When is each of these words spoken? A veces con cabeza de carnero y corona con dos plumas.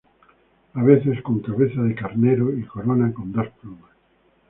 A 0.73 0.81
veces 0.81 1.21
con 1.21 1.41
cabeza 1.41 1.79
de 1.83 1.93
carnero 1.93 2.51
y 2.57 2.63
corona 2.65 3.13
con 3.13 3.31
dos 3.31 3.47
plumas. 3.61 3.91